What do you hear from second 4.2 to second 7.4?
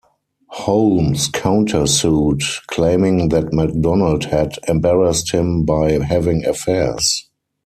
had embarrassed him by having affairs.